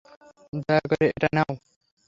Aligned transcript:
দয়া 0.59 0.81
করে 0.89 1.05
এটা 1.09 1.27
নাও। 1.35 1.51